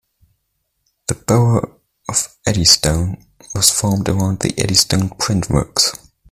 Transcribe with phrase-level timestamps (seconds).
[1.05, 5.91] The borough of Eddystone was formed around the Eddystone Print Works.